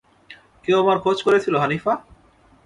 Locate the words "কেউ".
0.65-0.77